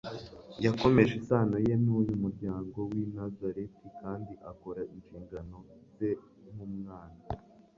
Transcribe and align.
Yakomeje 0.65 1.13
isano 1.21 1.55
Ye 1.65 1.73
n'uyu 1.83 2.13
muryango 2.23 2.77
w'i 2.91 3.03
Nazareti, 3.15 3.85
kandi 4.01 4.33
akora 4.51 4.81
inshingano 4.93 5.57
ze 5.95 6.09
nk'umwana, 6.53 7.21